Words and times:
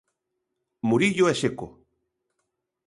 Murillo 0.89 1.25
e 1.33 1.35
Seco. 1.41 1.67